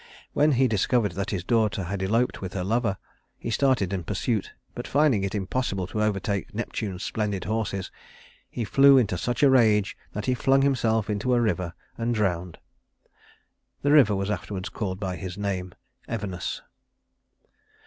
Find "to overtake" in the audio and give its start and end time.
5.85-6.55